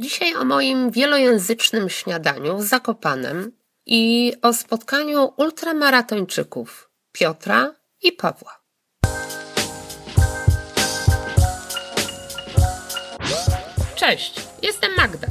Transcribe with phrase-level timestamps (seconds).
[0.00, 3.52] Dzisiaj o moim wielojęzycznym śniadaniu w Zakopanem
[3.86, 8.60] i o spotkaniu ultramaratończyków Piotra i Pawła.
[13.96, 15.28] Cześć, jestem Magda,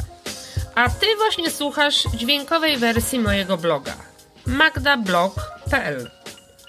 [0.76, 3.94] a ty właśnie słuchasz dźwiękowej wersji mojego bloga
[4.46, 6.12] magdablog.pl.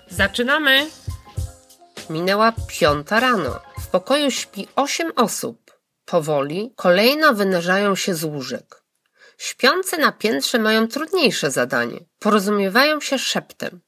[0.08, 0.86] Zaczynamy!
[2.10, 3.60] Minęła piąta rano.
[3.80, 5.59] W pokoju śpi osiem osób.
[6.10, 8.82] Powoli kolejno wynarzają się z łóżek.
[9.38, 12.00] Śpiące na piętrze mają trudniejsze zadanie.
[12.18, 13.80] Porozumiewają się szeptem.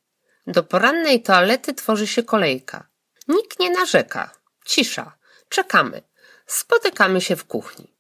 [0.47, 2.89] Do porannej toalety tworzy się kolejka.
[3.29, 4.31] Nikt nie narzeka.
[4.65, 5.17] Cisza.
[5.49, 6.03] Czekamy.
[6.47, 7.97] Spotykamy się w kuchni.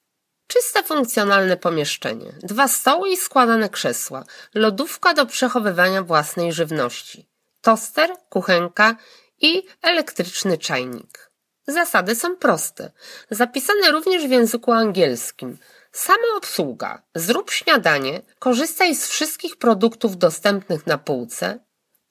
[0.46, 2.32] Czyste, funkcjonalne pomieszczenie.
[2.42, 4.24] Dwa stoły i składane krzesła.
[4.54, 7.28] Lodówka do przechowywania własnej żywności.
[7.60, 8.96] Toster, kuchenka
[9.40, 11.31] i elektryczny czajnik.
[11.66, 12.92] Zasady są proste.
[13.30, 15.58] Zapisane również w języku angielskim.
[15.92, 17.02] Sama obsługa.
[17.14, 21.58] Zrób śniadanie, korzystaj z wszystkich produktów dostępnych na półce,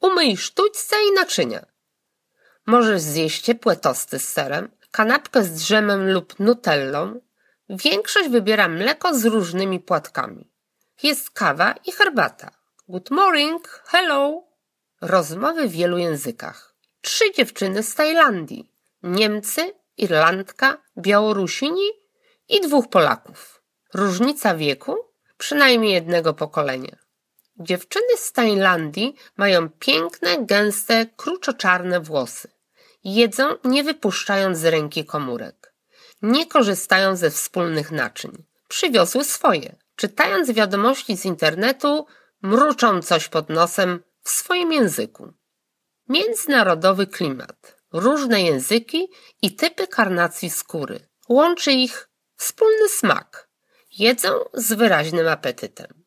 [0.01, 1.65] umyj sztućce i naczynia.
[2.65, 7.21] Możesz zjeść ciepłe tosty z serem, kanapkę z drzemem lub nutellą.
[7.69, 10.51] Większość wybiera mleko z różnymi płatkami.
[11.03, 12.51] Jest kawa i herbata.
[12.87, 14.43] Good morning, hello.
[15.01, 16.75] Rozmowy w wielu językach.
[17.01, 18.70] Trzy dziewczyny z Tajlandii.
[19.03, 21.89] Niemcy, Irlandka, Białorusini
[22.49, 23.61] i dwóch Polaków.
[23.93, 24.95] Różnica wieku?
[25.37, 26.97] Przynajmniej jednego pokolenia.
[27.59, 32.51] Dziewczyny z Tajlandii mają piękne, gęste, kruczoczarne włosy.
[33.03, 35.73] Jedzą nie wypuszczając z ręki komórek.
[36.21, 38.43] Nie korzystają ze wspólnych naczyń.
[38.67, 39.75] Przywiozły swoje.
[39.95, 42.05] Czytając wiadomości z internetu,
[42.41, 45.33] mruczą coś pod nosem w swoim języku.
[46.09, 49.07] Międzynarodowy klimat różne języki
[49.41, 51.07] i typy karnacji skóry.
[51.29, 53.49] Łączy ich wspólny smak.
[53.99, 56.03] Jedzą z wyraźnym apetytem.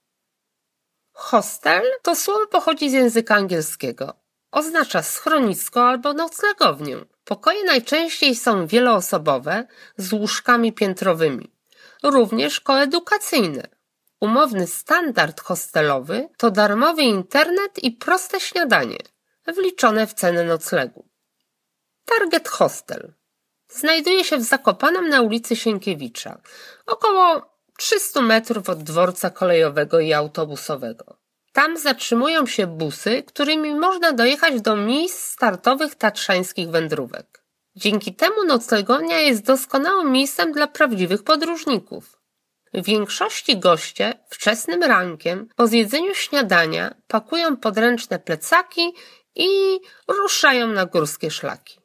[1.12, 4.14] Hostel to słowo pochodzi z języka angielskiego.
[4.50, 6.96] Oznacza schronisko albo noclegownię.
[7.24, 11.52] Pokoje najczęściej są wieloosobowe z łóżkami piętrowymi,
[12.02, 13.68] również koedukacyjne.
[14.20, 18.98] Umowny standard hostelowy to darmowy internet i proste śniadanie,
[19.46, 21.08] wliczone w cenę noclegu.
[22.04, 23.12] Target Hostel.
[23.68, 26.40] Znajduje się w Zakopanem na ulicy Sienkiewicza,
[26.86, 31.16] około 300 metrów od dworca kolejowego i autobusowego.
[31.52, 37.44] Tam zatrzymują się busy, którymi można dojechać do miejsc startowych tatrzańskich wędrówek.
[37.76, 42.18] Dzięki temu noclegownia jest doskonałym miejscem dla prawdziwych podróżników.
[42.74, 48.92] W większości goście wczesnym rankiem po zjedzeniu śniadania pakują podręczne plecaki
[49.34, 51.83] i ruszają na górskie szlaki.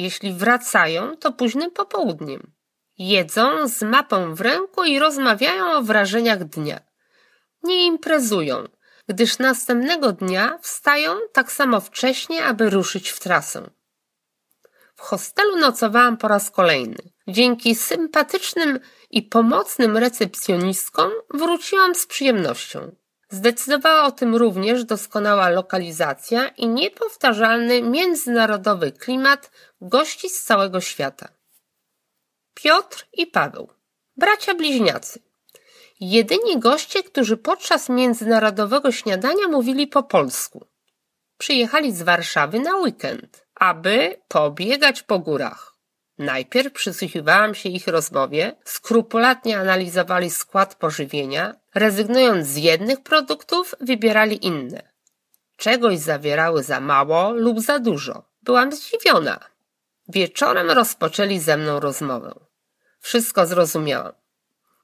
[0.00, 2.52] Jeśli wracają, to późnym popołudniem.
[2.98, 6.80] Jedzą z mapą w ręku i rozmawiają o wrażeniach dnia.
[7.62, 8.64] Nie imprezują,
[9.08, 13.70] gdyż następnego dnia wstają tak samo wcześnie, aby ruszyć w trasę.
[14.96, 16.98] W hostelu nocowałam po raz kolejny.
[17.28, 18.80] Dzięki sympatycznym
[19.10, 22.96] i pomocnym recepcjonistkom wróciłam z przyjemnością.
[23.30, 31.28] Zdecydowała o tym również doskonała lokalizacja i niepowtarzalny międzynarodowy klimat gości z całego świata.
[32.54, 33.68] Piotr i Paweł,
[34.16, 35.22] bracia bliźniacy.
[36.00, 40.66] Jedyni goście, którzy podczas międzynarodowego śniadania mówili po polsku.
[41.38, 45.69] Przyjechali z Warszawy na weekend, aby pobiegać po górach.
[46.20, 54.82] Najpierw przysłuchiwałam się ich rozmowie, skrupulatnie analizowali skład pożywienia, rezygnując z jednych produktów, wybierali inne.
[55.56, 58.22] Czegoś zawierały za mało lub za dużo.
[58.42, 59.40] Byłam zdziwiona.
[60.08, 62.34] Wieczorem rozpoczęli ze mną rozmowę.
[62.98, 64.12] Wszystko zrozumiałam.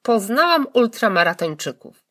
[0.03, 2.03] Poznałam ultramaratończyków.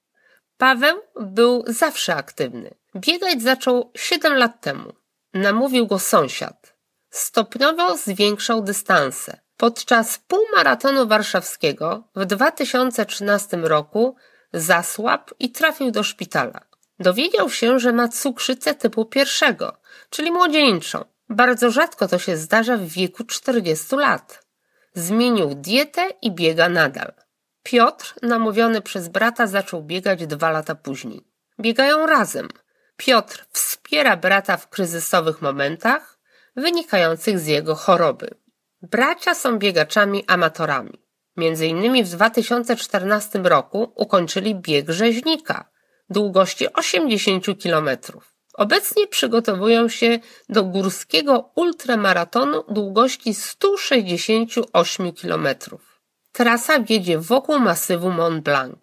[0.57, 2.73] Paweł był zawsze aktywny.
[2.95, 4.93] Biegać zaczął 7 lat temu.
[5.33, 6.74] Namówił go sąsiad.
[7.15, 9.39] Stopniowo zwiększał dystanse.
[9.57, 14.15] Podczas półmaratonu warszawskiego w 2013 roku
[14.53, 16.61] zasłabł i trafił do szpitala.
[16.99, 19.77] Dowiedział się, że ma cukrzycę typu pierwszego,
[20.09, 21.05] czyli młodzieńczą.
[21.29, 24.45] Bardzo rzadko to się zdarza w wieku 40 lat.
[24.93, 27.13] Zmienił dietę i biega nadal.
[27.63, 31.27] Piotr, namówiony przez brata, zaczął biegać dwa lata później.
[31.59, 32.49] Biegają razem.
[32.97, 36.14] Piotr wspiera brata w kryzysowych momentach,
[36.55, 38.29] wynikających z jego choroby.
[38.81, 41.05] Bracia są biegaczami amatorami.
[41.37, 45.69] Między innymi w 2014 roku ukończyli bieg rzeźnika
[46.09, 47.89] długości 80 km.
[48.53, 50.19] Obecnie przygotowują się
[50.49, 55.47] do górskiego ultramaratonu długości 168 km.
[56.31, 58.77] Trasa wiedzie wokół masywu Mont Blanc.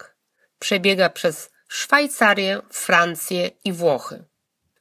[0.58, 4.24] Przebiega przez Szwajcarię, Francję i Włochy.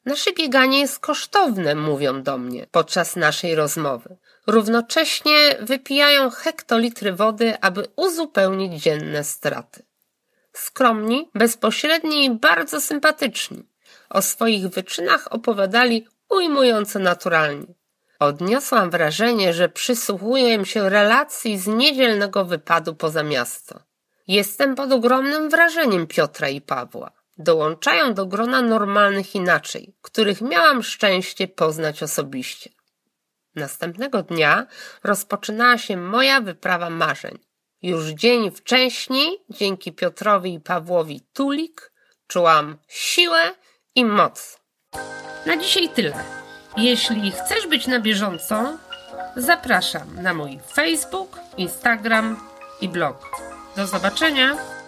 [0.05, 4.17] Nasze bieganie jest kosztowne, mówią do mnie podczas naszej rozmowy.
[4.47, 9.83] Równocześnie wypijają hektolitry wody, aby uzupełnić dzienne straty.
[10.53, 13.63] Skromni, bezpośredni i bardzo sympatyczni.
[14.09, 17.73] O swoich wyczynach opowiadali ujmująco naturalnie.
[18.19, 23.79] Odniosłam wrażenie, że przysłuchuję się relacji z niedzielnego wypadu poza miasto.
[24.27, 27.20] Jestem pod ogromnym wrażeniem Piotra i Pawła.
[27.37, 32.69] Dołączają do grona normalnych inaczej, których miałam szczęście poznać osobiście.
[33.55, 34.67] Następnego dnia
[35.03, 37.39] rozpoczynała się moja wyprawa marzeń.
[37.81, 41.91] Już dzień wcześniej, dzięki Piotrowi i Pawłowi Tulik,
[42.27, 43.55] czułam siłę
[43.95, 44.59] i moc.
[45.45, 46.23] Na dzisiaj tyle.
[46.77, 48.77] Jeśli chcesz być na bieżąco,
[49.35, 52.37] zapraszam na mój Facebook, Instagram
[52.81, 53.31] i blog.
[53.75, 54.80] Do zobaczenia!